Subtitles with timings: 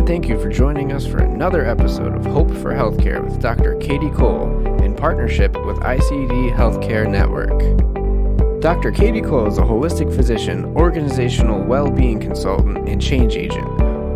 [0.00, 3.74] and thank you for joining us for another episode of Hope for Healthcare with Dr.
[3.76, 4.48] Katie Cole
[4.82, 8.62] in partnership with ICD Healthcare Network.
[8.62, 8.92] Dr.
[8.92, 13.68] Katie Cole is a holistic physician, organizational well being consultant, and change agent,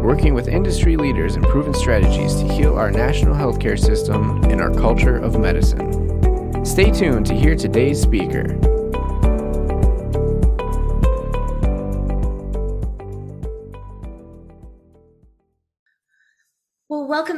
[0.02, 4.72] working with industry leaders and proven strategies to heal our national healthcare system and our
[4.72, 6.64] culture of medicine.
[6.64, 8.73] Stay tuned to hear today's speaker.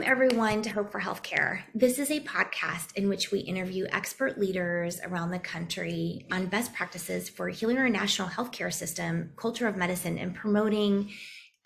[0.06, 1.62] Everyone to Hope for Healthcare.
[1.74, 6.72] This is a podcast in which we interview expert leaders around the country on best
[6.72, 11.10] practices for healing our national healthcare system, culture of medicine, and promoting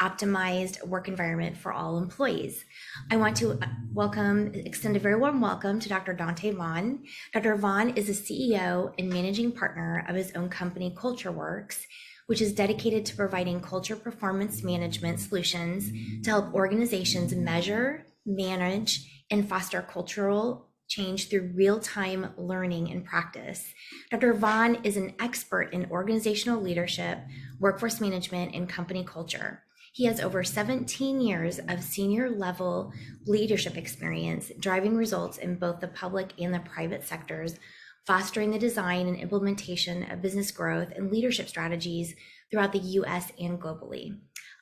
[0.01, 2.65] optimized work environment for all employees.
[3.11, 6.15] I want to uh, welcome, extend a very warm welcome to Dr.
[6.15, 7.05] Donte Vaughn.
[7.35, 7.57] Dr.
[7.57, 11.85] Vaughn is a CEO and managing partner of his own company, CultureWorx
[12.31, 15.91] which is dedicated to providing culture performance management solutions
[16.23, 23.73] to help organizations measure, manage, and foster cultural change through real time learning and practice.
[24.11, 24.35] Dr.
[24.35, 27.19] Vaughn is an expert in organizational leadership,
[27.61, 29.63] workforce management, and company culture.
[29.93, 32.93] He has over 17 years of senior level
[33.27, 37.57] leadership experience, driving results in both the public and the private sectors
[38.07, 42.15] fostering the design and implementation of business growth and leadership strategies
[42.51, 44.19] throughout the US and globally.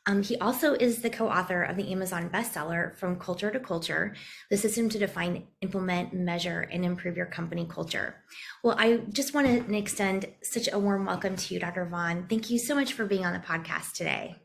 [0.06, 4.14] Um, he also is the co author of the Amazon bestseller, From Culture to Culture
[4.50, 8.16] The System to Define, Implement, Measure, and Improve Your Company Culture.
[8.64, 11.84] Well, I just want to extend such a warm welcome to you, Dr.
[11.84, 12.26] Vaughn.
[12.28, 14.36] Thank you so much for being on the podcast today.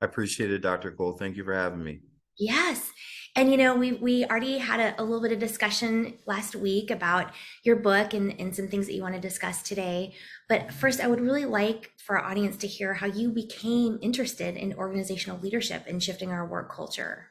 [0.00, 0.90] I appreciate it, Dr.
[0.90, 1.12] Cole.
[1.12, 2.00] Thank you for having me.
[2.38, 2.90] Yes.
[3.34, 6.90] And you know, we we already had a, a, little bit of discussion last week
[6.90, 7.32] about
[7.62, 10.14] your book and, and some things that you want to discuss today.
[10.52, 14.54] But first, I would really like for our audience to hear how you became interested
[14.54, 17.28] in organizational leadership and shifting our work culture.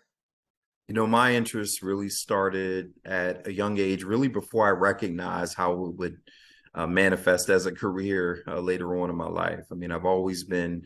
[0.87, 5.73] You know, my interest really started at a young age, really before I recognized how
[5.85, 6.17] it would
[6.73, 9.65] uh, manifest as a career uh, later on in my life.
[9.71, 10.81] I mean, I've always been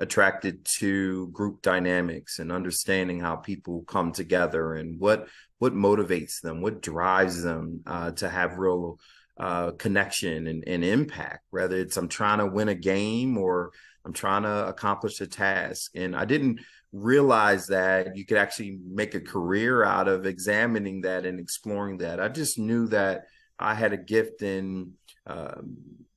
[0.00, 5.28] attracted to group dynamics and understanding how people come together and what
[5.58, 8.98] what motivates them, what drives them uh, to have real
[9.38, 11.44] uh, connection and, and impact.
[11.50, 13.72] Whether it's I'm trying to win a game or
[14.04, 16.60] I'm trying to accomplish a task, and I didn't
[16.92, 22.20] realize that you could actually make a career out of examining that and exploring that.
[22.20, 23.26] I just knew that
[23.58, 24.92] I had a gift in
[25.26, 25.60] uh,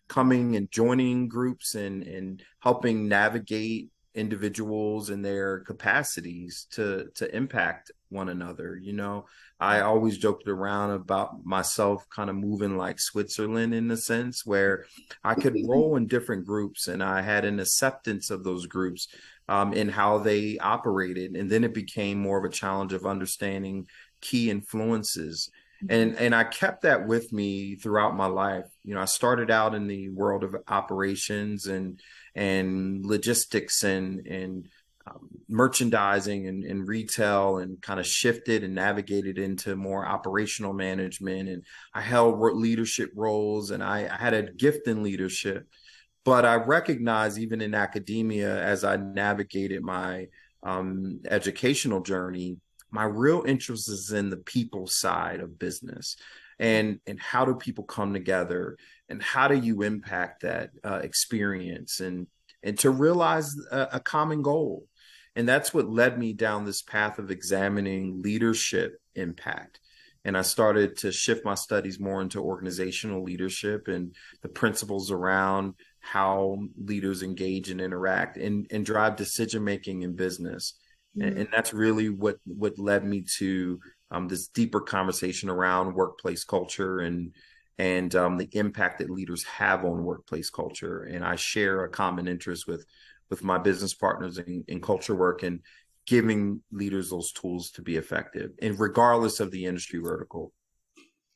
[0.08, 7.92] coming and joining groups and and helping navigate individuals and their capacities to to impact
[8.10, 9.26] one another you know?
[9.62, 14.86] I always joked around about myself kind of moving like switzerland in a sense where
[15.24, 19.08] i could roll in different groups and i had an acceptance of those groups
[19.48, 23.86] um, and how they operated and then it became more of a challenge of understanding
[24.22, 25.50] key influences.
[25.90, 28.66] And and I kept that with me throughout my life.
[28.84, 32.00] You know, I started out in the world of operations and
[32.36, 34.68] and logistics and and
[35.08, 41.50] um, merchandising and, and retail and kind of shifted and navigated into more operational management.
[41.50, 41.64] And
[41.94, 45.68] I held leadership roles and I, I had a gift in leadership.
[46.26, 50.28] But I recognize even in academia as I navigated my
[50.62, 52.58] um, educational journey
[52.92, 56.16] my real interest is in the people side of business
[56.60, 58.78] and and how do people come together
[59.10, 62.28] and how do you impact that uh, experience and
[62.62, 64.86] and to realize a, a common goal?
[65.36, 69.80] And that's what led me down this path of examining leadership impact.
[70.26, 75.76] And I started to shift my studies more into organizational leadership and the principles around
[76.02, 80.78] how leaders engage and interact and, and drive decision making in business.
[81.18, 81.28] Mm-hmm.
[81.28, 83.80] and, and, that's really what what led me to
[84.12, 87.34] um, this deeper conversation around workplace culture and
[87.80, 91.04] and um, the impact that leaders have on workplace culture.
[91.04, 92.86] And I share a common interest with
[93.30, 95.62] with my business partners in, in culture work and
[96.08, 100.54] giving leaders those tools to be effective, and regardless of the industry vertical.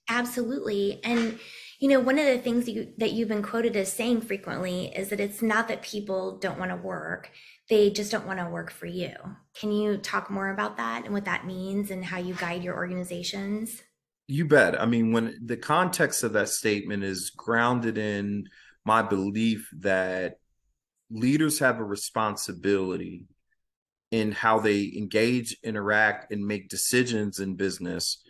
[0.09, 1.39] Absolutely, and
[1.79, 5.09] you know one of the things you, that you've been quoted as saying frequently is
[5.09, 7.31] that it's not that people don't want to work
[7.69, 9.13] they just don't want to work for you.
[9.55, 12.75] Can you talk more about that and what that means and how you guide your
[12.75, 13.81] organizations?
[14.27, 14.79] You bet.
[14.79, 18.47] I mean, when the context of that statement is grounded in
[18.85, 20.35] my belief that
[21.09, 23.25] leaders have a responsibility
[24.11, 28.23] in how they engage, interact, and make decisions in business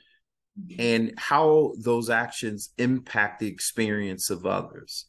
[0.78, 5.08] and how those actions impact the experience of others.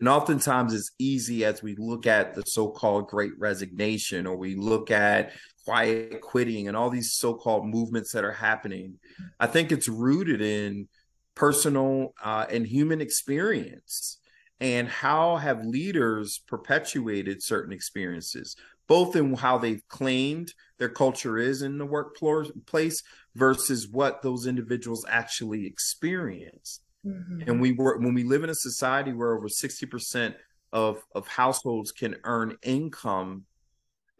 [0.00, 4.54] And oftentimes it's easy as we look at the so called great resignation or we
[4.54, 5.32] look at
[5.64, 8.98] quiet quitting and all these so called movements that are happening.
[9.40, 10.88] I think it's rooted in
[11.34, 14.18] personal uh, and human experience.
[14.60, 18.56] And how have leaders perpetuated certain experiences,
[18.86, 23.02] both in how they've claimed their culture is in the workplace
[23.34, 26.80] versus what those individuals actually experience.
[27.04, 27.42] Mm-hmm.
[27.48, 30.34] And we were when we live in a society where over 60%
[30.72, 33.44] of, of households can earn income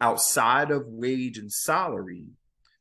[0.05, 2.27] outside of wage and salary,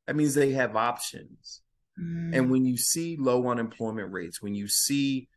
[0.07, 1.63] that means they have options.
[1.99, 2.35] Mm-hmm.
[2.35, 5.29] And when you see low unemployment rates, when you see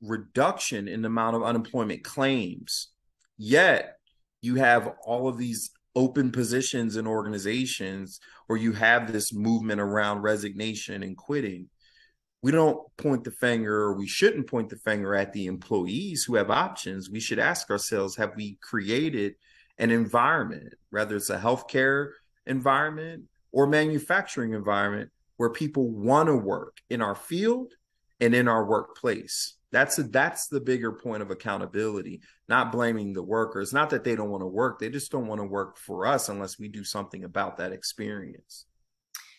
[0.00, 2.88] reduction in the amount of unemployment claims,
[3.36, 3.98] yet
[4.40, 8.18] you have all of these open positions in organizations
[8.48, 11.68] or you have this movement around resignation and quitting
[12.42, 16.34] we don't point the finger or we shouldn't point the finger at the employees who
[16.34, 19.34] have options we should ask ourselves have we created
[19.78, 22.10] an environment whether it's a healthcare
[22.46, 27.72] environment or manufacturing environment where people want to work in our field
[28.20, 33.22] and in our workplace that's a, that's the bigger point of accountability, not blaming the
[33.22, 33.74] workers.
[33.74, 36.28] Not that they don't want to work, they just don't want to work for us
[36.28, 38.64] unless we do something about that experience.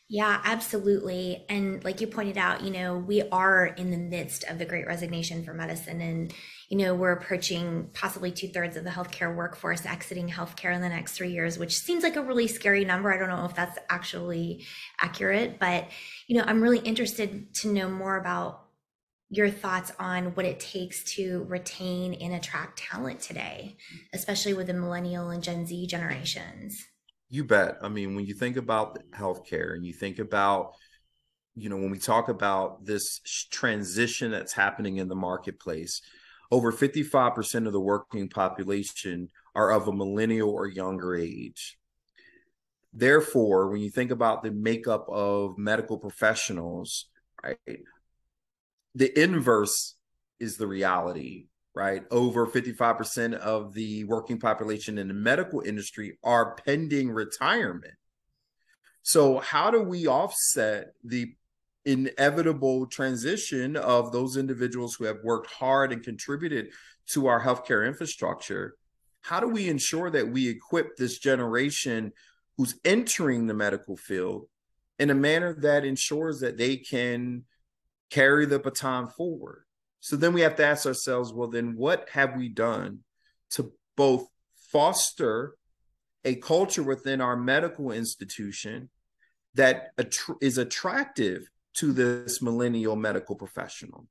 [0.09, 1.45] Yeah, absolutely.
[1.49, 4.87] And like you pointed out, you know, we are in the midst of the great
[4.87, 5.99] resignation for medicine.
[5.99, 6.33] And,
[6.69, 10.87] you know, we're approaching possibly two thirds of the healthcare workforce exiting healthcare in the
[10.87, 13.11] next three years, which seems like a really scary number.
[13.11, 14.65] I don't know if that's actually
[15.01, 15.89] accurate, but,
[16.27, 18.63] you know, I'm really interested to know more about
[19.29, 23.75] your thoughts on what it takes to retain and attract talent today,
[24.13, 26.81] especially with the millennial and Gen Z generations.
[27.29, 27.77] You bet.
[27.81, 30.73] I mean, when you think about healthcare and you think about,
[31.55, 33.19] you know, when we talk about this
[33.51, 36.01] transition that's happening in the marketplace,
[36.51, 41.77] over 55% of the working population are of a millennial or younger age.
[42.93, 47.07] Therefore, when you think about the makeup of medical professionals,
[47.43, 47.57] right,
[48.95, 49.95] the inverse
[50.39, 51.47] is the reality,
[51.77, 52.03] right?
[52.09, 57.93] Over 55% of the working population in the medical industry are pending retirement.
[59.03, 61.35] So, how do we offset the
[61.85, 66.71] inevitable transition of those individuals who have worked hard and contributed
[67.11, 68.75] to our healthcare infrastructure?
[69.21, 72.11] How do we ensure that we equip this generation
[72.57, 74.47] who's entering the medical field
[74.99, 77.43] in a manner that ensures that they can
[78.09, 79.63] carry the baton forward.
[80.07, 82.99] So then we have to ask ourselves, well, then what have we done
[83.49, 84.25] to both
[84.71, 85.57] foster
[86.23, 88.89] a culture within our medical institution
[89.55, 89.89] that
[90.39, 94.07] is attractive to this millennial medical professional?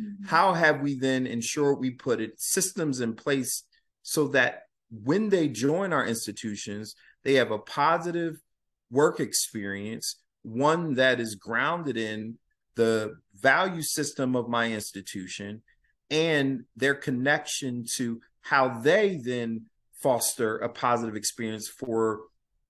[0.00, 0.26] Mm-hmm.
[0.26, 3.62] How have we then ensured we put it systems in place
[4.02, 8.42] so that when they join our institutions, they have a positive
[8.90, 12.36] work experience, one that is grounded in
[12.76, 15.62] the value system of my institution
[16.10, 22.20] and their connection to how they then foster a positive experience for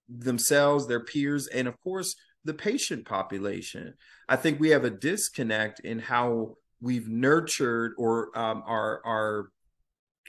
[0.09, 2.15] themselves, their peers, and of course,
[2.45, 3.95] the patient population.
[4.29, 9.51] I think we have a disconnect in how we've nurtured or um, our our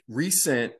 [0.08, 0.72] recent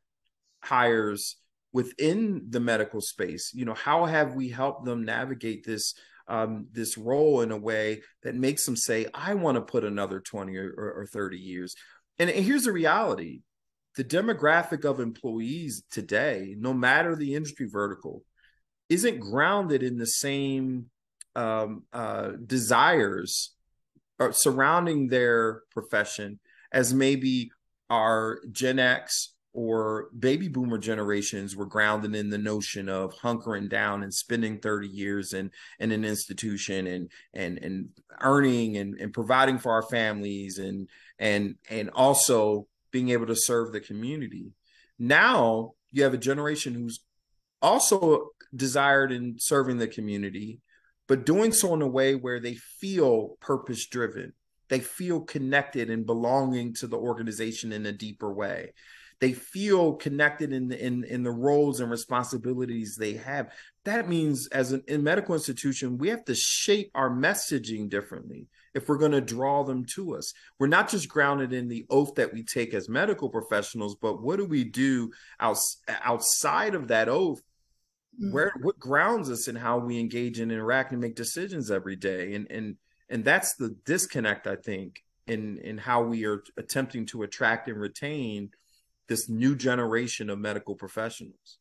[0.62, 1.36] hires
[1.72, 3.52] within the medical space.
[3.54, 5.94] You know, how have we helped them navigate this
[6.29, 10.20] um, this role in a way that makes them say, I want to put another
[10.20, 11.75] 20 or, or 30 years.
[12.19, 13.41] And, and here's the reality
[13.97, 18.23] the demographic of employees today, no matter the industry vertical,
[18.89, 20.87] isn't grounded in the same
[21.35, 23.55] um, uh, desires
[24.20, 26.39] uh, surrounding their profession
[26.70, 27.51] as maybe
[27.91, 34.02] our Gen X or baby boomer generations were grounded in the notion of hunkering down
[34.02, 37.88] and spending 30 years in, in an institution and and and
[38.20, 40.88] earning and, and providing for our families and
[41.19, 44.52] and and also being able to serve the community.
[44.98, 47.00] Now you have a generation who's
[47.62, 50.60] also desired in serving the community,
[51.06, 54.34] but doing so in a way where they feel purpose driven.
[54.69, 58.74] They feel connected and belonging to the organization in a deeper way
[59.20, 63.53] they feel connected in the, in in the roles and responsibilities they have.
[63.84, 68.89] That means as an in medical institution we have to shape our messaging differently if
[68.89, 70.32] we're going to draw them to us.
[70.58, 74.37] We're not just grounded in the oath that we take as medical professionals but what
[74.37, 75.10] do we do
[75.41, 77.43] outs- outside of that oath?
[78.20, 78.32] Mm-hmm.
[78.32, 82.34] where what grounds us in how we engage and interact and make decisions every day?
[82.34, 82.77] And and
[83.08, 87.81] and that's the disconnect i think in in how we are attempting to attract and
[87.81, 88.51] retain
[89.08, 91.58] this new generation of medical professionals.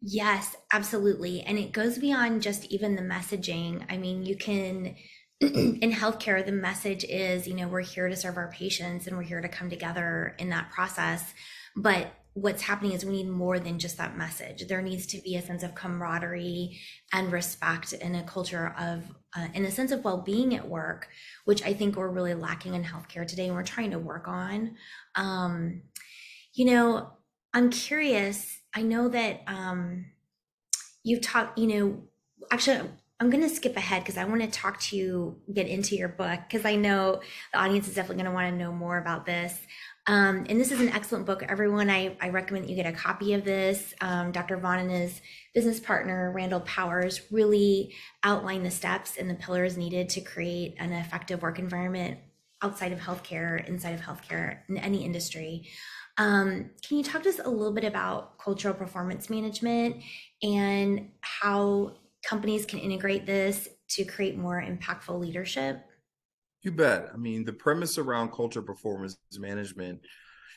[0.00, 1.42] Yes, absolutely.
[1.42, 3.84] And it goes beyond just even the messaging.
[3.90, 4.94] I mean, you can,
[5.40, 9.24] in healthcare, the message is, you know, we're here to serve our patients and we're
[9.24, 11.34] here to come together in that process.
[11.76, 14.68] But what's happening is we need more than just that message.
[14.68, 16.78] There needs to be a sense of camaraderie
[17.12, 19.02] and respect and a culture of,
[19.36, 21.08] uh, a sense of well being at work,
[21.44, 24.76] which I think we're really lacking in healthcare today and we're trying to work on.
[25.16, 25.82] Um,
[26.58, 27.08] you know,
[27.54, 28.58] I'm curious.
[28.74, 30.06] I know that um,
[31.04, 32.02] you've talked, you know,
[32.50, 32.80] actually,
[33.20, 36.08] I'm going to skip ahead because I want to talk to you, get into your
[36.08, 37.20] book, because I know
[37.52, 39.56] the audience is definitely going to want to know more about this.
[40.08, 41.44] Um, and this is an excellent book.
[41.48, 43.94] Everyone, I, I recommend you get a copy of this.
[44.00, 44.56] Um, Dr.
[44.56, 45.20] Vaughn and his
[45.54, 50.92] business partner, Randall Powers, really outline the steps and the pillars needed to create an
[50.92, 52.18] effective work environment
[52.62, 55.68] outside of healthcare, inside of healthcare, in any industry.
[56.16, 60.02] Um, can you talk to us a little bit about cultural performance management
[60.42, 65.84] and how companies can integrate this to create more impactful leadership?
[66.62, 67.10] You bet.
[67.14, 70.00] I mean, the premise around culture performance management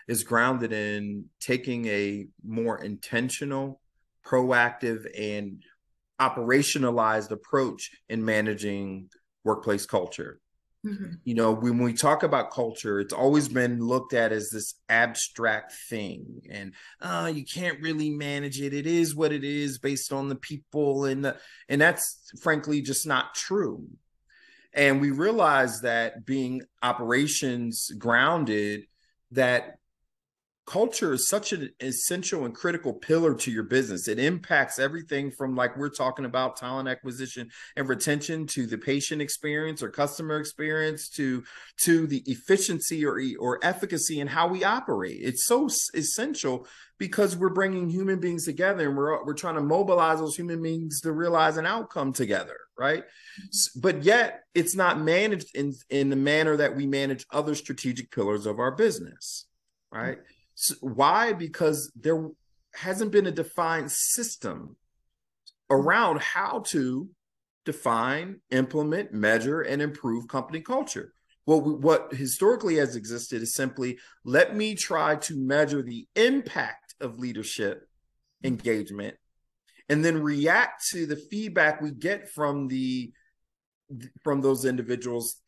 [0.07, 3.79] is grounded in taking a more intentional,
[4.25, 5.61] proactive, and
[6.19, 9.09] operationalized approach in managing
[9.43, 10.39] workplace culture.
[10.85, 11.13] Mm-hmm.
[11.25, 15.73] You know, when we talk about culture, it's always been looked at as this abstract
[15.89, 18.73] thing, and uh, you can't really manage it.
[18.73, 21.37] It is what it is based on the people, and the,
[21.69, 23.85] and that's frankly just not true.
[24.73, 28.85] And we realized that being operations grounded,
[29.31, 29.77] that
[30.71, 34.07] culture is such an essential and critical pillar to your business.
[34.07, 39.21] It impacts everything from like we're talking about talent acquisition and retention to the patient
[39.21, 41.43] experience or customer experience to
[41.81, 45.19] to the efficiency or or efficacy in how we operate.
[45.21, 46.65] It's so essential
[46.97, 51.01] because we're bringing human beings together and we're we're trying to mobilize those human beings
[51.01, 53.79] to realize an outcome together right mm-hmm.
[53.81, 58.45] but yet it's not managed in in the manner that we manage other strategic pillars
[58.45, 59.47] of our business
[59.91, 60.40] right so
[60.81, 61.33] why?
[61.33, 62.29] Because there
[62.73, 64.75] hasn't been a defined system
[65.69, 67.09] around how to
[67.65, 71.13] define implement measure and improve company culture.
[71.45, 77.19] Well what historically has existed is simply let me try to measure the impact of
[77.19, 77.87] leadership
[78.43, 79.15] engagement
[79.89, 83.11] and then react to the feedback we get from the
[84.23, 85.41] from those individuals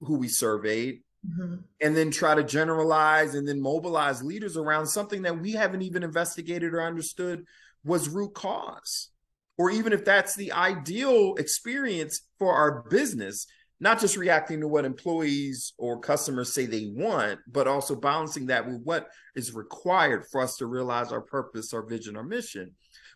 [0.00, 1.56] who we surveyed mm-hmm.
[1.80, 6.02] and then try to generalize and then mobilize leaders around something that we haven't even
[6.02, 7.44] investigated or understood
[7.84, 9.10] was root cause
[9.58, 13.46] or even if that's the ideal experience for our business
[13.80, 18.66] not just reacting to what employees or customers say they want but also balancing that
[18.66, 22.72] with what is required for us to realize our purpose our vision our mission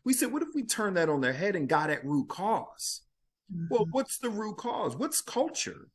[0.06, 3.02] we said, what if we turn that on their head and got at root because
[3.52, 3.66] mm-hmm.
[3.68, 4.96] Well, what's the root cause?
[4.96, 5.88] What's culture?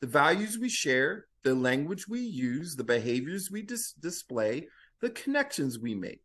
[0.00, 4.68] The values we share, the language we use, the behaviors we dis- display,
[5.00, 6.20] the connections we make.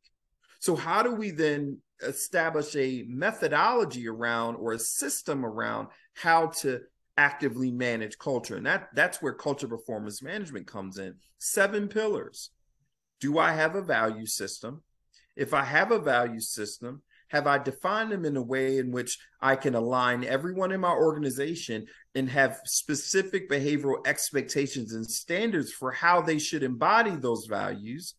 [0.59, 6.81] So, how do we then establish a methodology around or a system around how to
[7.15, 8.57] actively manage culture?
[8.57, 11.15] And that, that's where culture performance management comes in.
[11.37, 12.49] Seven pillars.
[13.21, 14.83] Do I have a value system?
[15.37, 17.01] If I have a value system,
[17.33, 20.91] have I defined them in a way in which I can align everyone in my
[20.91, 28.13] organization and have specific behavioral expectations and standards for how they should embody those values?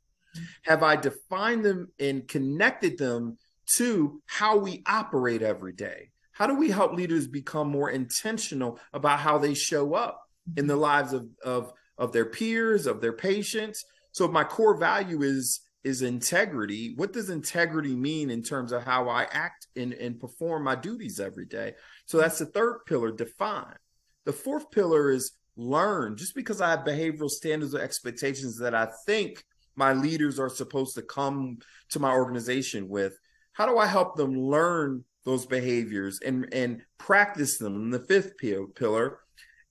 [0.64, 3.38] Have I defined them and connected them
[3.76, 6.10] to how we operate every day?
[6.32, 10.74] How do we help leaders become more intentional about how they show up in the
[10.74, 10.82] mm-hmm.
[10.82, 13.84] lives of, of, of their peers, of their patients?
[14.10, 16.94] So, my core value is is integrity.
[16.96, 21.20] What does integrity mean in terms of how I act and, and perform my duties
[21.20, 21.74] every day?
[22.06, 23.76] So that's the third pillar, define.
[24.24, 26.16] The fourth pillar is learn.
[26.16, 29.44] Just because I have behavioral standards or expectations that I think
[29.76, 31.58] my leaders are supposed to come
[31.90, 33.18] to my organization with,
[33.52, 37.90] how do I help them learn those behaviors and, and practice them?
[37.90, 39.18] the fifth pillar,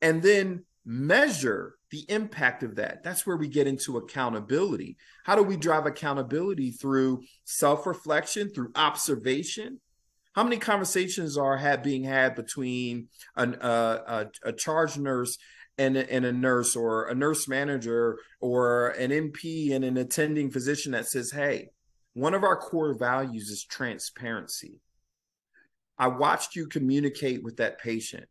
[0.02, 3.04] and then measure the impact of that.
[3.04, 4.98] That's where we get into accountability.
[5.26, 9.80] How do we drive accountability through self reflection, through observation?
[10.34, 15.38] How many conversations are had, being had between an, uh, a, a charge nurse
[15.78, 20.94] and, and a nurse, or a nurse manager, or an NP and an attending physician
[20.94, 21.70] that says, Hey,
[22.14, 24.80] one of our core values is transparency.
[26.00, 28.26] I watched you communicate with that patient.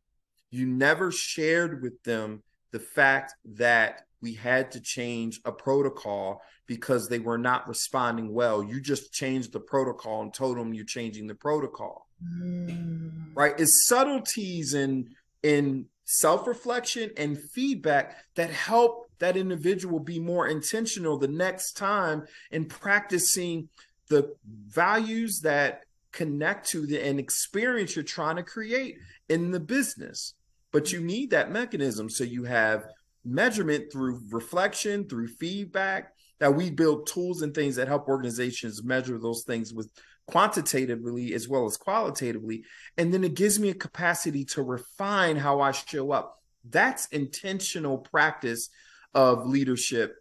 [0.51, 2.43] You never shared with them
[2.73, 8.63] the fact that we had to change a protocol because they were not responding well.
[8.63, 12.07] You just changed the protocol and told them you're changing the protocol.
[12.25, 13.35] Mm.
[13.35, 13.55] Right?
[13.59, 21.29] It's subtleties in in self-reflection and feedback that help that individual be more intentional the
[21.29, 23.69] next time in practicing
[24.09, 24.35] the
[24.69, 28.99] values that connect to the and experience you're trying to create
[29.29, 30.35] in the business.
[30.73, 32.87] But you need that mechanism so you have
[33.25, 39.19] measurement through reflection, through feedback, that we build tools and things that help organizations measure
[39.19, 39.91] those things with
[40.27, 42.65] quantitatively as well as qualitatively.
[42.97, 46.43] And then it gives me a capacity to refine how I show up.
[46.69, 48.71] That's intentional practice
[49.15, 50.17] of leadership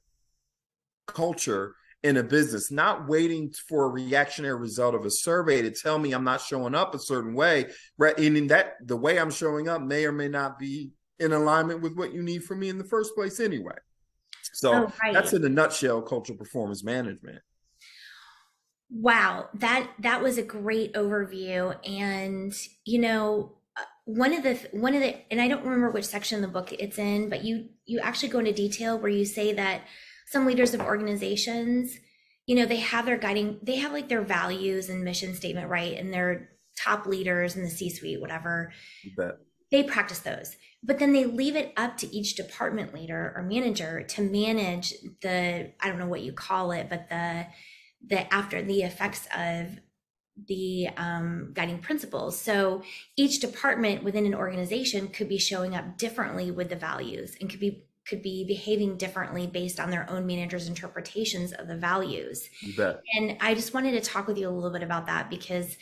[1.07, 5.99] culture in a business, not waiting for a reactionary result of a survey to tell
[5.99, 7.67] me I'm not showing up a certain way.
[7.97, 8.17] Right.
[8.17, 11.81] And in that the way I'm showing up may or may not be in alignment
[11.81, 13.75] with what you need from me in the first place anyway.
[14.53, 15.13] So oh, right.
[15.13, 17.39] that's in a nutshell cultural performance management.
[18.89, 22.53] Wow, that that was a great overview and
[22.83, 26.35] you know uh, one of the one of the and I don't remember which section
[26.35, 29.53] of the book it's in but you you actually go into detail where you say
[29.53, 29.83] that
[30.31, 31.97] some leaders of organizations
[32.45, 35.97] you know they have their guiding they have like their values and mission statement right?
[35.97, 38.71] And their top leaders in the C suite whatever
[39.69, 44.03] they practice those but then they leave it up to each department leader or manager
[44.03, 47.45] to manage the i don't know what you call it but the
[48.07, 49.79] the after the effects of
[50.47, 52.39] the um, guiding principles.
[52.39, 52.83] So
[53.17, 57.59] each department within an organization could be showing up differently with the values and could
[57.59, 62.49] be could be behaving differently based on their own managers interpretations of the values
[63.15, 65.77] and i just wanted to talk with you a little bit about that because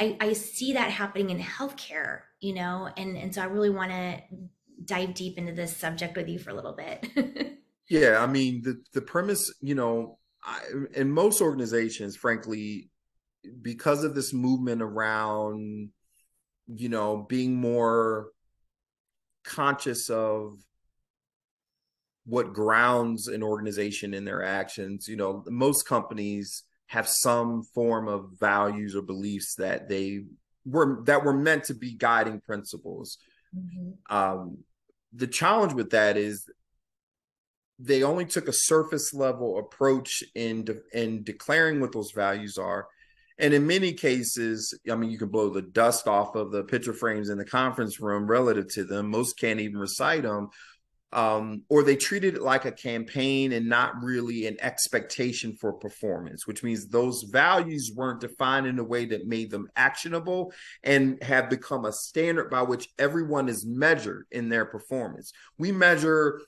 [0.00, 3.90] I, I see that happening in healthcare, you know, and, and so I really want
[3.90, 4.22] to
[4.82, 7.58] dive deep into this subject with you for a little bit.
[7.90, 10.60] yeah, I mean, the, the premise, you know, I,
[10.94, 12.88] in most organizations, frankly,
[13.60, 15.90] because of this movement around,
[16.66, 18.28] you know, being more
[19.44, 20.58] conscious of
[22.30, 28.30] what grounds an organization in their actions, you know, most companies have some form of
[28.38, 30.22] values or beliefs that they
[30.64, 33.18] were that were meant to be guiding principles.
[33.56, 34.16] Mm-hmm.
[34.16, 34.58] Um,
[35.12, 36.48] the challenge with that is
[37.80, 42.86] they only took a surface level approach in de- in declaring what those values are
[43.38, 46.92] and in many cases i mean you can blow the dust off of the picture
[46.92, 50.50] frames in the conference room relative to them most can't even recite them
[51.12, 56.46] um, or they treated it like a campaign and not really an expectation for performance,
[56.46, 60.52] which means those values weren't defined in a way that made them actionable
[60.84, 65.32] and have become a standard by which everyone is measured in their performance.
[65.58, 66.40] We measure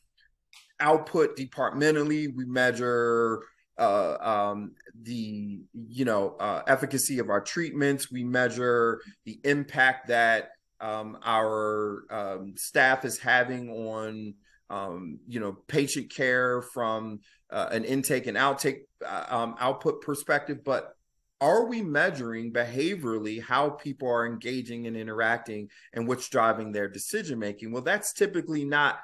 [0.79, 3.42] output departmentally, we measure
[3.79, 4.72] uh, um,
[5.03, 12.05] the you know uh, efficacy of our treatments, we measure the impact that um, our
[12.11, 14.35] um, staff is having on
[14.72, 20.64] um, you know, patient care from uh, an intake and outtake uh, um, output perspective,
[20.64, 20.96] but
[21.42, 27.38] are we measuring behaviorally how people are engaging and interacting and what's driving their decision
[27.38, 27.70] making?
[27.70, 29.00] Well, that's typically not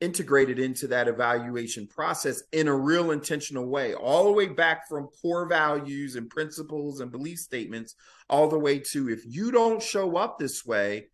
[0.00, 5.08] integrated into that evaluation process in a real intentional way, all the way back from
[5.20, 7.94] core values and principles and belief statements,
[8.30, 11.08] all the way to if you don't show up this way,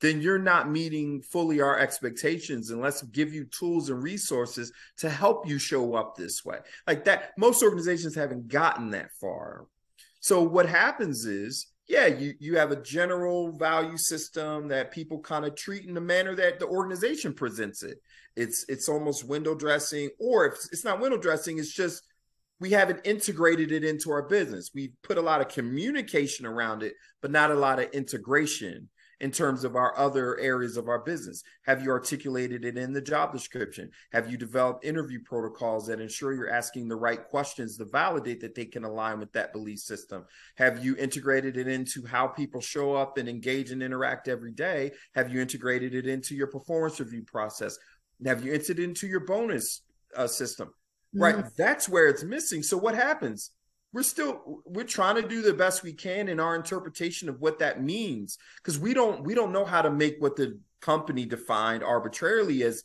[0.00, 5.08] then you're not meeting fully our expectations and let's give you tools and resources to
[5.08, 6.58] help you show up this way.
[6.86, 9.66] Like that most organizations haven't gotten that far.
[10.20, 15.44] So what happens is yeah you you have a general value system that people kind
[15.44, 17.98] of treat in the manner that the organization presents it.
[18.34, 22.02] It's it's almost window dressing or if it's not window dressing it's just
[22.58, 24.70] we haven't integrated it into our business.
[24.74, 29.30] We've put a lot of communication around it but not a lot of integration in
[29.30, 31.42] terms of our other areas of our business?
[31.64, 33.90] Have you articulated it in the job description?
[34.12, 38.54] Have you developed interview protocols that ensure you're asking the right questions to validate that
[38.54, 40.24] they can align with that belief system?
[40.56, 44.92] Have you integrated it into how people show up and engage and interact every day?
[45.14, 47.78] Have you integrated it into your performance review process?
[48.24, 49.82] Have you entered into your bonus
[50.14, 50.72] uh, system?
[51.14, 51.36] Right.
[51.36, 51.48] Mm-hmm.
[51.56, 52.62] That's where it's missing.
[52.62, 53.50] So what happens?
[53.92, 57.58] We're still we're trying to do the best we can in our interpretation of what
[57.58, 61.82] that means because we don't we don't know how to make what the company defined
[61.82, 62.82] arbitrarily as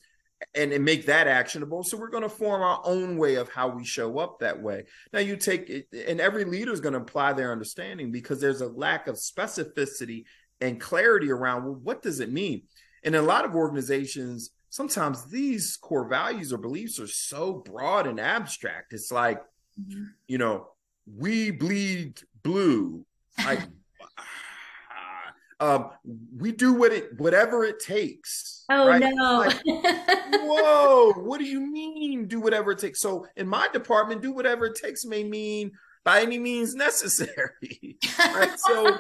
[0.56, 3.68] and, and make that actionable so we're going to form our own way of how
[3.68, 4.84] we show up that way
[5.14, 8.62] now you take it and every leader is going to apply their understanding because there's
[8.62, 10.24] a lack of specificity
[10.62, 12.64] and clarity around well what does it mean
[13.04, 18.20] and a lot of organizations sometimes these core values or beliefs are so broad and
[18.20, 18.94] abstract.
[18.94, 19.44] It's like,
[19.80, 20.06] mm-hmm.
[20.28, 20.70] you know,
[21.17, 23.06] we bleed blue.
[23.43, 23.62] Like
[25.62, 25.91] um,
[26.36, 28.65] we do what it whatever it takes.
[28.69, 29.00] Oh right?
[29.00, 29.39] no!
[29.39, 31.13] Like, whoa!
[31.13, 32.28] What do you mean?
[32.28, 33.00] Do whatever it takes.
[33.00, 35.71] So in my department, do whatever it takes may mean
[36.04, 37.97] by any means necessary.
[38.19, 38.60] right?
[38.60, 38.97] So,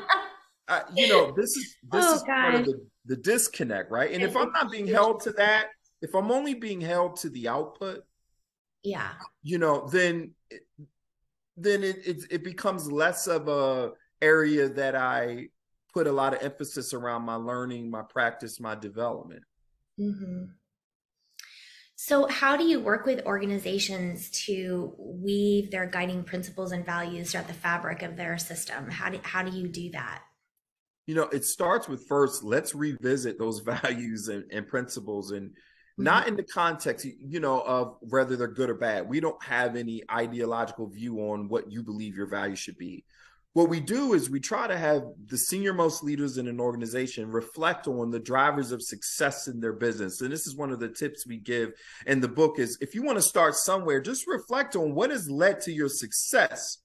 [0.67, 4.11] uh, you know, this is this oh, is part of the, the disconnect, right?
[4.11, 5.67] And if I'm not being held to that,
[6.01, 8.03] if I'm only being held to the output,
[8.83, 10.31] yeah, you know, then
[11.63, 15.49] then it it, it becomes less of a area that I
[15.93, 19.43] put a lot of emphasis around my learning, my practice, my development.
[19.99, 20.45] Mm-hmm.
[21.95, 27.47] So, how do you work with organizations to weave their guiding principles and values throughout
[27.47, 28.89] the fabric of their system?
[28.89, 30.23] How do, how do you do that?
[31.05, 35.51] You know, it starts with first, let's revisit those values and, and principles and
[35.93, 36.03] mm-hmm.
[36.03, 39.07] not in the context, you know, of whether they're good or bad.
[39.07, 43.03] We don't have any ideological view on what you believe your value should be
[43.53, 47.29] what we do is we try to have the senior most leaders in an organization
[47.29, 50.89] reflect on the drivers of success in their business and this is one of the
[50.89, 51.71] tips we give
[52.05, 55.29] in the book is if you want to start somewhere just reflect on what has
[55.29, 56.77] led to your success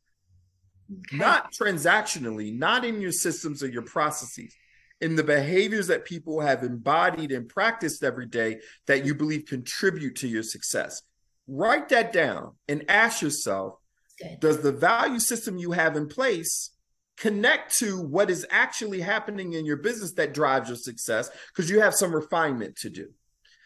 [0.92, 1.16] okay.
[1.16, 4.54] not transactionally not in your systems or your processes
[5.00, 10.16] in the behaviors that people have embodied and practiced every day that you believe contribute
[10.16, 11.02] to your success
[11.48, 13.78] write that down and ask yourself
[14.18, 14.40] Good.
[14.40, 16.70] Does the value system you have in place
[17.16, 21.30] connect to what is actually happening in your business that drives your success?
[21.48, 23.08] Because you have some refinement to do.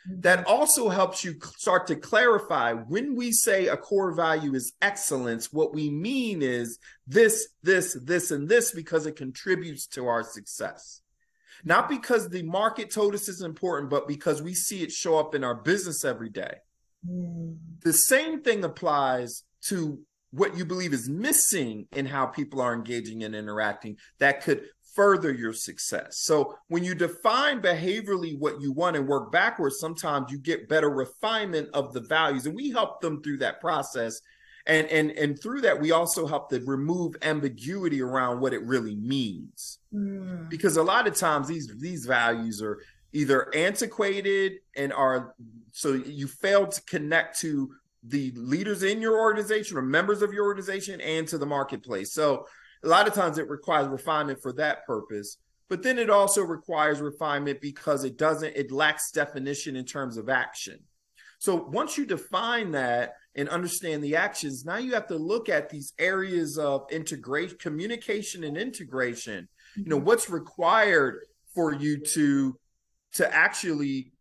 [0.08, 0.20] Mm-hmm.
[0.22, 5.52] That also helps you start to clarify when we say a core value is excellence,
[5.52, 11.00] what we mean is this, this, this, and this because it contributes to our success.
[11.64, 15.34] Not because the market told us it's important, but because we see it show up
[15.34, 16.54] in our business every day.
[17.08, 17.56] Mm.
[17.82, 20.00] The same thing applies to
[20.32, 25.32] what you believe is missing in how people are engaging and interacting that could further
[25.32, 26.20] your success.
[26.22, 30.90] So when you define behaviorally what you want and work backwards, sometimes you get better
[30.90, 32.46] refinement of the values.
[32.46, 34.20] And we help them through that process.
[34.66, 38.96] And and and through that, we also help to remove ambiguity around what it really
[38.96, 39.78] means.
[39.92, 40.48] Mm.
[40.48, 42.78] Because a lot of times these these values are
[43.12, 45.34] either antiquated and are
[45.72, 47.70] so you fail to connect to
[48.02, 52.12] the leaders in your organization or members of your organization and to the marketplace.
[52.12, 52.46] So
[52.82, 55.36] a lot of times it requires refinement for that purpose.
[55.68, 60.28] But then it also requires refinement because it doesn't, it lacks definition in terms of
[60.28, 60.80] action.
[61.38, 65.70] So once you define that and understand the actions, now you have to look at
[65.70, 69.48] these areas of integration, communication and integration.
[69.76, 70.06] You know, mm-hmm.
[70.06, 71.20] what's required
[71.54, 72.56] for you to
[73.14, 74.12] to actually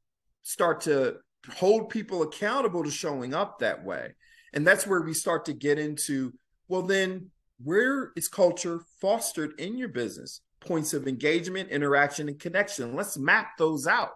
[0.44, 1.18] start to
[1.56, 4.16] hold people accountable to showing up that way.
[4.54, 6.34] And that's where we start to get into
[6.68, 7.32] well, then
[7.64, 10.42] where is culture fostered in your business?
[10.60, 12.96] Points of engagement, interaction, and connection.
[12.96, 14.12] Let's map those out.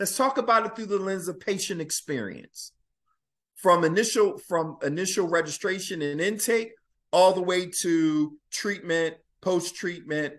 [0.00, 2.72] Let's talk about it through the lens of patient experience.
[3.64, 6.72] From initial from initial registration and intake
[7.14, 10.34] all the way to treatment, post-treatment,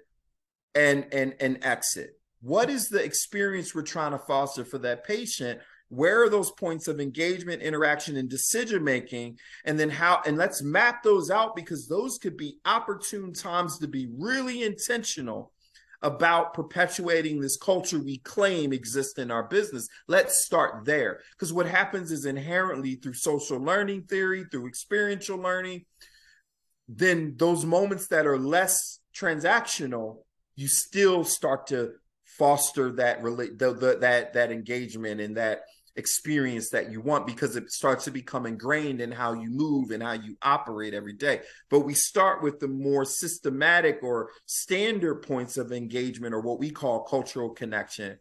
[0.75, 2.11] and and and exit.
[2.43, 5.59] What is the experience we're trying to foster for that patient
[5.89, 10.61] where are those points of engagement interaction and decision making and then how and let's
[10.61, 15.51] map those out because those could be opportune times to be really intentional
[16.01, 19.87] about perpetuating this culture we claim exists in our business.
[20.07, 21.21] Let's start there.
[21.31, 25.85] Because what happens is inherently through social learning theory through experiential learning
[26.87, 30.17] then those moments that are less transactional
[30.55, 31.91] you still start to
[32.23, 35.61] foster that relate that that engagement and that
[35.95, 40.03] experience that you want because it starts to become ingrained in how you move and
[40.03, 41.41] how you operate every day.
[41.69, 46.69] But we start with the more systematic or standard points of engagement or what we
[46.69, 48.17] call cultural connection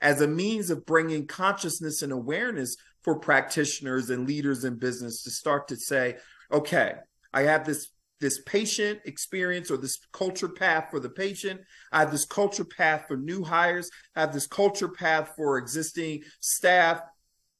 [0.00, 5.30] as a means of bringing consciousness and awareness for practitioners and leaders in business to
[5.30, 6.16] start to say,
[6.52, 6.94] okay,
[7.32, 11.60] I have this this patient experience or this culture path for the patient.
[11.92, 13.90] I have this culture path for new hires.
[14.14, 17.02] I have this culture path for existing staff.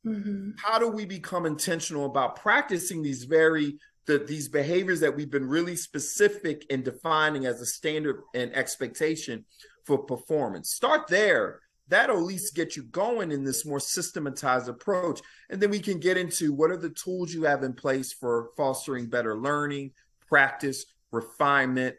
[0.06, 0.50] Mm-hmm.
[0.58, 5.48] How do we become intentional about practicing these very the, these behaviors that we've been
[5.48, 9.44] really specific in defining as a standard and expectation
[9.84, 10.70] for performance?
[10.70, 11.60] Start there.
[11.88, 15.20] That'll at least get you going in this more systematized approach.
[15.50, 18.50] And then we can get into what are the tools you have in place for
[18.56, 19.92] fostering better learning,
[20.28, 21.96] practice, refinement.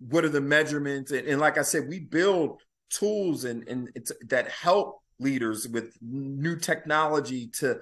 [0.00, 1.12] What are the measurements?
[1.12, 3.90] And, and like I said, we build tools and, and
[4.28, 7.80] that help leaders with new technology to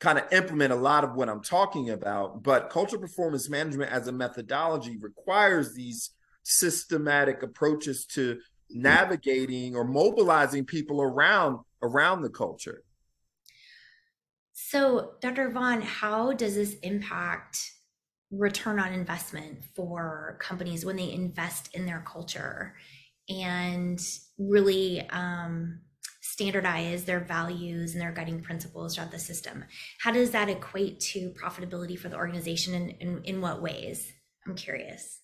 [0.00, 2.42] kind of implement a lot of what I'm talking about.
[2.42, 6.10] But cultural performance management as a methodology requires these
[6.44, 8.38] systematic approaches to
[8.70, 12.82] navigating or mobilizing people around around the culture.
[14.52, 15.50] So, Dr.
[15.50, 17.58] Vaughn, how does this impact
[18.30, 22.74] return on investment for companies when they invest in their culture
[23.28, 24.00] and
[24.38, 25.80] really um,
[26.28, 29.64] standardize their values and their guiding principles throughout the system.
[29.98, 34.12] How does that equate to profitability for the organization and in, in, what ways?
[34.46, 35.20] I'm curious.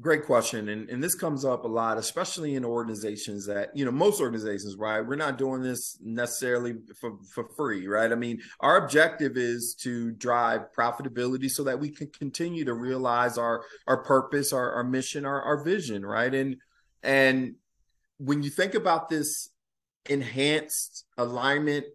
[0.00, 0.70] Great question.
[0.70, 4.74] And, and this comes up a lot, especially in organizations that, you know, most organizations,
[4.76, 5.00] right?
[5.00, 8.10] We're not doing this necessarily for, for free, right?
[8.10, 13.38] I mean, our objective is to drive profitability so that we can continue to realize
[13.38, 16.34] our our purpose, our, our mission, our, our vision, right?
[16.34, 16.56] And
[17.02, 17.54] and
[18.18, 19.50] when you think about this
[20.08, 21.86] enhanced alignment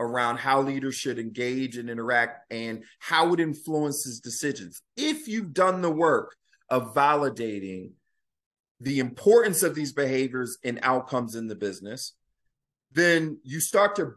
[0.00, 4.82] around how leaders should engage and interact and how it influences decisions.
[4.96, 6.34] If you've done the work
[6.68, 7.92] of validating
[8.80, 12.14] the importance of these behaviors and outcomes in the business,
[12.90, 14.14] then you start to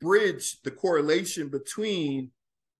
[0.00, 2.30] bridge the correlation between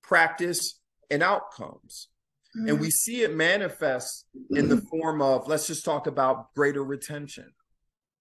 [0.02, 0.78] practice
[1.10, 2.08] and outcomes.
[2.56, 2.68] Mm-hmm.
[2.68, 7.52] And we see it manifest in the form of, let's just talk about greater retention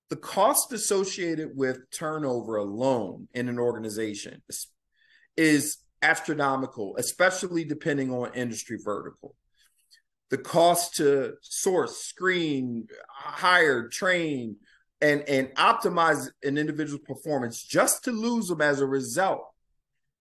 [0.10, 4.68] the cost associated with turnover alone in an organization is,
[5.36, 9.36] is astronomical, especially depending on industry vertical.
[10.30, 14.58] The cost to source, screen, hire, train,
[15.02, 19.48] and, and optimize an individual's performance just to lose them as a result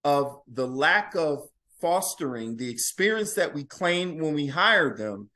[0.02, 1.40] of the lack of
[1.80, 5.30] fostering the experience that we claim when we hire them.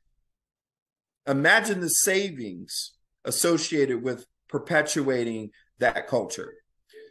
[1.26, 2.92] Imagine the savings
[3.24, 6.54] associated with perpetuating that culture.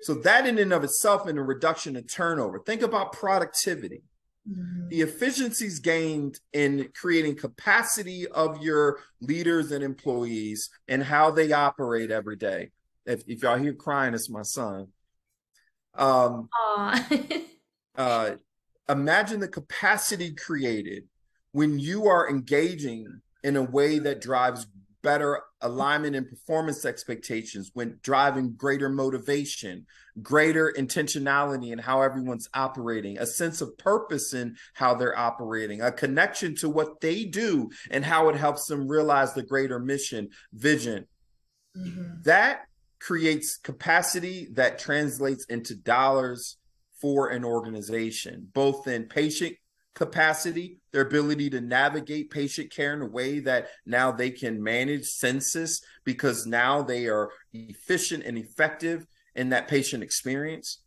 [0.02, 2.60] So that in and of itself in a reduction in turnover.
[2.60, 4.04] Think about productivity.
[4.50, 4.90] Mm-hmm.
[4.90, 12.12] The efficiencies gained in creating capacity of your leaders and employees and how they operate
[12.12, 12.72] every day.
[13.06, 14.88] If, if y'all hear crying, it's my son.
[15.96, 16.50] Um,
[17.98, 18.32] uh,
[18.88, 21.06] imagine the capacity created
[21.52, 24.68] when you are engaging in a way that drives
[25.08, 29.86] better alignment and performance expectations when driving greater motivation,
[30.22, 35.94] greater intentionality in how everyone's operating, a sense of purpose in how they're operating, a
[35.94, 41.08] connection to what they do and how it helps them realize the greater mission, vision.
[41.78, 42.24] Mm-hmm.
[42.24, 42.66] That
[43.00, 46.58] creates capacity that translates into dollars
[47.00, 49.56] for an organization, both in patient
[49.98, 55.06] capacity, their ability to navigate patient care in a way that now they can manage
[55.06, 60.84] census because now they are efficient and effective in that patient experience,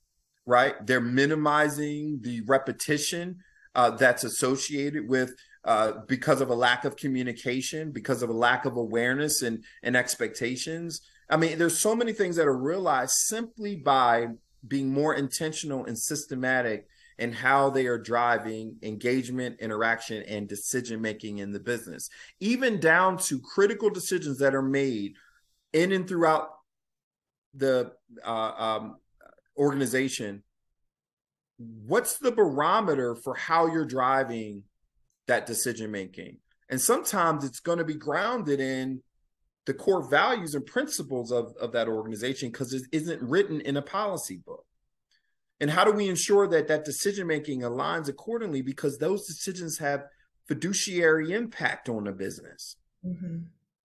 [0.47, 0.75] right?
[0.87, 3.39] They're minimizing the repetition
[3.75, 8.65] uh, that's associated with uh, because of a lack of communication, because of a lack
[8.65, 11.01] of awareness and, and expectations.
[11.29, 14.29] I mean, there's so many things that are realized simply by
[14.67, 16.87] being more intentional and systematic
[17.21, 22.09] and how they are driving engagement, interaction, and decision making in the business,
[22.41, 25.13] even down to critical decisions that are made
[25.75, 26.49] in and throughout
[27.55, 27.93] the
[28.25, 28.97] uh, um,
[29.57, 30.43] organization.
[31.59, 34.63] What's the barometer for how you're driving
[35.27, 36.39] that decision making?
[36.71, 39.03] And sometimes it's going to be grounded in
[39.67, 43.83] the core values and principles of, of that organization because it isn't written in a
[43.83, 44.65] policy book.
[45.61, 48.63] And how do we ensure that that decision making aligns accordingly?
[48.63, 50.07] Because those decisions have
[50.49, 52.77] fiduciary impact on the business.
[53.07, 53.39] Mm-hmm.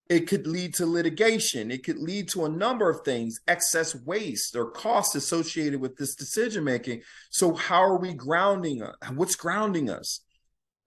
[0.07, 1.71] It could lead to litigation.
[1.71, 6.15] It could lead to a number of things, excess waste or costs associated with this
[6.15, 7.01] decision making.
[7.31, 8.83] So, how are we grounding?
[9.13, 10.21] What's grounding us?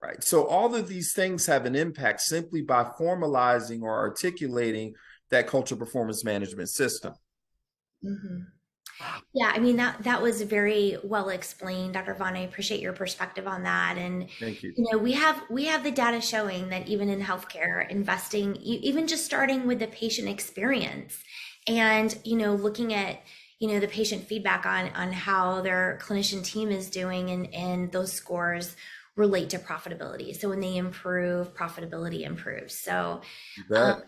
[0.01, 0.23] Right.
[0.23, 4.95] So, all of these things have an impact simply by formalizing or articulating
[5.31, 7.13] that culture performance management system.
[8.03, 8.39] Mm-hmm.
[9.33, 12.13] Yeah, I mean that that was very well explained, Dr.
[12.13, 12.35] Vaughn.
[12.35, 13.97] I appreciate your perspective on that.
[13.97, 14.73] And thank you.
[14.75, 19.07] You know, we have we have the data showing that even in healthcare, investing, even
[19.07, 21.17] just starting with the patient experience,
[21.67, 23.21] and you know, looking at
[23.59, 27.91] you know the patient feedback on on how their clinician team is doing, and and
[27.91, 28.75] those scores
[29.15, 30.35] relate to profitability.
[30.35, 32.73] So when they improve, profitability improves.
[32.73, 33.21] So,
[33.75, 34.01] um,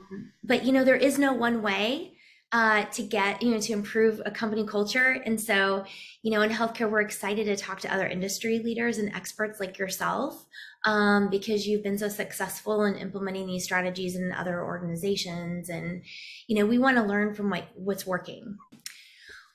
[0.44, 2.14] but you know, there is no one way
[2.52, 5.22] uh, to get, you know, to improve a company culture.
[5.26, 5.86] And so,
[6.22, 9.78] you know, in healthcare, we're excited to talk to other industry leaders and experts like
[9.78, 10.46] yourself
[10.86, 15.70] um, because you've been so successful in implementing these strategies in other organizations.
[15.70, 16.04] And,
[16.48, 18.58] you know, we want to learn from like what's working.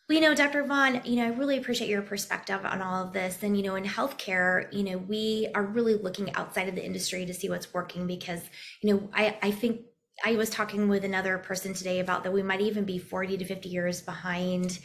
[0.08, 0.64] You know, Dr.
[0.64, 3.42] Vaughn, you know, I really appreciate your perspective on all of this.
[3.42, 7.26] And, you know, in healthcare, you know, we are really looking outside of the industry
[7.26, 8.40] to see what's working because,
[8.82, 9.80] you know, I, I think
[10.24, 13.44] I was talking with another person today about that we might even be 40 to
[13.44, 14.78] 50 years behind,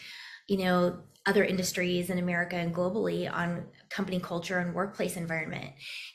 [0.48, 5.72] you know, other industries in America and globally on company culture and workplace environment.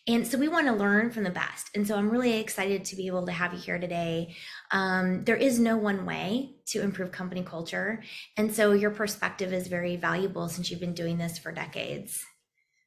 [0.08, 1.70] And so we want to learn from the best.
[1.76, 4.34] And so I'm really excited to be able to have you here today.
[4.72, 8.02] Um, there is no one way to improve company culture.
[8.36, 12.24] And so your perspective is very valuable since you've been doing this for decades.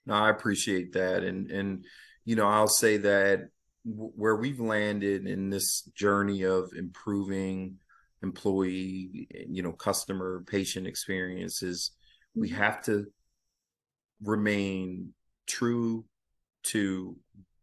[0.05, 1.23] No, I appreciate that.
[1.23, 1.85] And, and,
[2.25, 3.49] you know, I'll say that
[3.85, 7.77] where we've landed in this journey of improving
[8.21, 11.91] employee, you know, customer, patient experiences
[12.35, 12.57] we mm-hmm.
[12.57, 13.07] have to
[14.23, 15.13] remain
[15.47, 16.05] true
[16.63, 17.15] to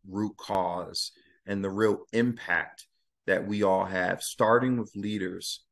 [0.09, 1.12] root cause
[1.46, 2.87] and the real impact
[3.26, 5.64] that we all have, starting with leaders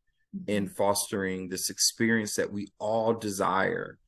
[0.46, 0.74] in mm-hmm.
[0.74, 3.98] fostering this experience that we all desire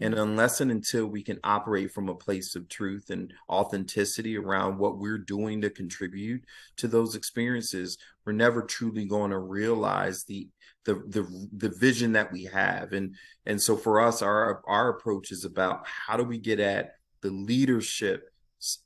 [0.00, 4.78] and unless and until we can operate from a place of truth and authenticity around
[4.78, 6.44] what we're doing to contribute
[6.76, 10.48] to those experiences, we're never truly going to realize the
[10.84, 12.92] the the the vision that we have.
[12.92, 13.16] And
[13.46, 17.30] and so for us, our our approach is about how do we get at the
[17.30, 18.30] leadership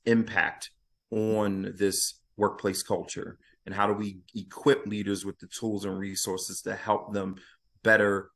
[0.05, 0.71] impact
[1.11, 6.63] on this workplace culture and how do we equip leaders with the tools and resources
[6.63, 7.37] to help them
[7.83, 8.31] better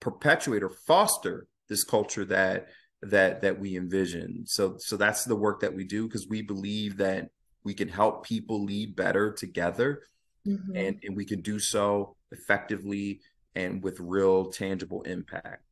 [0.00, 2.68] perpetuate or foster this culture that
[3.00, 4.44] that that we envision.
[4.46, 7.30] So so that's the work that we do because we believe that
[7.64, 10.02] we can help people lead better together
[10.46, 10.76] mm-hmm.
[10.76, 13.22] and and we can do so effectively
[13.54, 15.64] and with real tangible impact.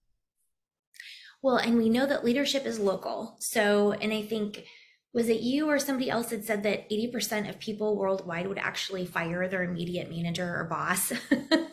[1.43, 3.37] Well and we know that leadership is local.
[3.39, 4.65] So and i think
[5.13, 9.07] was it you or somebody else that said that 80% of people worldwide would actually
[9.07, 11.13] fire their immediate manager or boss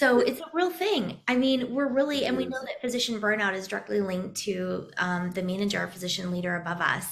[0.00, 1.18] So it's a real thing.
[1.28, 5.30] I mean, we're really, and we know that physician burnout is directly linked to um,
[5.32, 7.06] the manager or physician leader above us.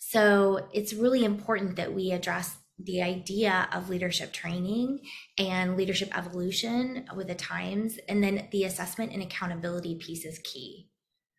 [0.00, 5.00] So it's really important that we address the idea of leadership training
[5.36, 7.98] and leadership evolution with the times.
[8.08, 10.88] And then the assessment and accountability piece is key.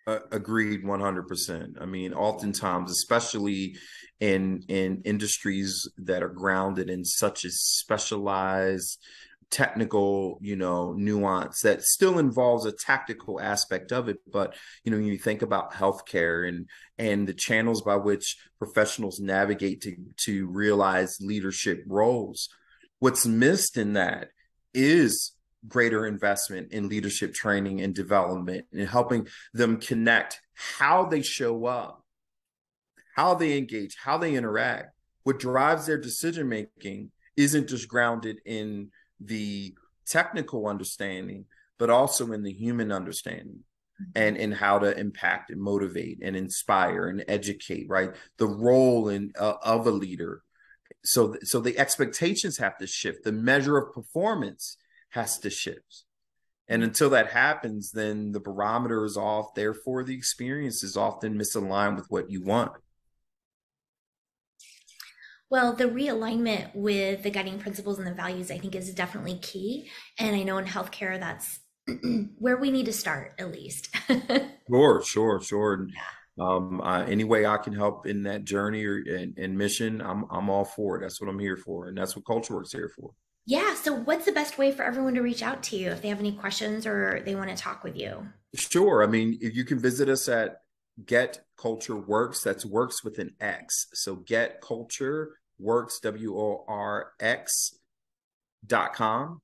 [0.06, 3.76] Uh, agreed 100% i mean oftentimes especially
[4.20, 9.00] in in industries that are grounded in such a specialized
[9.52, 14.98] technical you know nuance that still involves a tactical aspect of it but you know
[14.98, 20.48] when you think about healthcare and and the channels by which professionals navigate to to
[20.48, 22.50] realize leadership roles
[23.00, 24.30] what's missed in that
[24.74, 25.34] is
[25.68, 32.06] greater investment in leadership training and development and helping them connect how they show up
[33.16, 34.92] how they engage how they interact.
[35.24, 39.76] What drives their decision making isn't just grounded in the
[40.06, 41.46] technical understanding,
[41.78, 43.64] but also in the human understanding
[44.02, 44.12] mm-hmm.
[44.16, 48.12] and in how to impact and motivate and inspire and educate right?
[48.38, 50.42] The role in uh, of a leader.
[51.04, 53.24] So so the expectations have to shift.
[53.24, 54.78] The measure of performance
[55.10, 56.04] has to shift.
[56.68, 56.90] And mm-hmm.
[56.90, 59.54] until that happens then the barometer is off.
[59.56, 62.74] Therefore the experience is often misaligned with what you want
[65.56, 69.90] well, the realignment with the guiding principles and the values, I think, is definitely key.
[70.20, 71.62] And I know in healthcare, that's
[72.40, 73.88] where we need to start, at least.
[74.70, 75.88] sure, sure, sure.
[76.38, 80.66] Um, any way I can help in that journey or in, mission, I'm I'm all
[80.66, 81.00] for it.
[81.00, 83.12] That's what I'm here for, and that's what CultureWorx is here for.
[83.46, 83.76] Yeah.
[83.76, 86.20] So, what's the best way for everyone to reach out to you if they have
[86.20, 88.28] any questions or they want to talk with you?
[88.56, 89.02] Sure.
[89.02, 90.64] I mean, you can visit us at
[91.06, 92.44] Get Culture Works.
[92.44, 93.88] That's works with an X.
[93.94, 97.76] So Get Culture Works W O R X
[98.66, 99.42] dot com.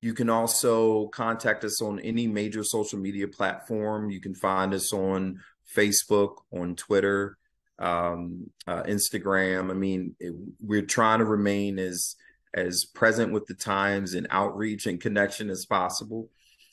[0.00, 4.10] You can also contact us on any major social media platform.
[4.10, 5.40] You can find us on
[5.74, 7.38] Facebook, on Twitter,
[7.78, 9.70] um, uh, Instagram.
[9.70, 12.16] I mean, it, we're trying to remain as
[12.52, 16.28] as present with the times and outreach and connection as possible.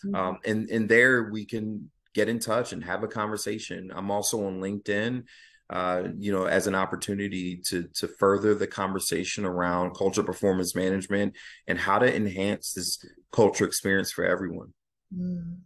[0.06, 0.16] Mm-hmm.
[0.16, 3.92] Um, and and there we can get in touch and have a conversation.
[3.96, 5.24] I'm also on LinkedIn,
[5.72, 11.34] uh, you know, as an opportunity to to further the conversation around culture performance management
[11.68, 14.74] and how to enhance this culture experience for everyone.
[15.16, 15.60] Mm.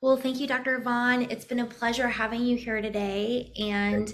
[0.00, 0.80] Well, thank you, Dr.
[0.80, 1.22] Vaughn.
[1.30, 3.52] It's been a pleasure having you here today.
[3.58, 4.12] And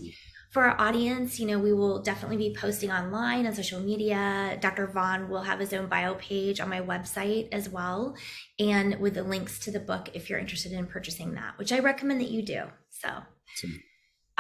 [0.50, 4.56] for our audience, you know, we will definitely be posting online on social media.
[4.60, 4.86] Dr.
[4.86, 8.16] Vaughn will have his own bio page on my website as well,
[8.58, 11.80] and with the links to the book if you're interested in purchasing that, which I
[11.80, 12.62] recommend that you do.
[12.90, 13.80] So, awesome.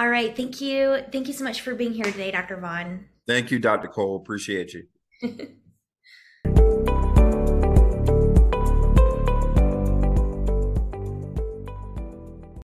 [0.00, 0.34] All right.
[0.34, 1.02] Thank you.
[1.12, 2.56] Thank you so much for being here today, Dr.
[2.56, 3.04] Vaughn.
[3.26, 3.86] Thank you, Dr.
[3.86, 4.16] Cole.
[4.16, 4.86] Appreciate you.